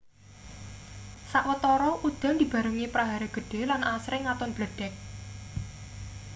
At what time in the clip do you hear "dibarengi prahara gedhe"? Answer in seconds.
2.41-3.61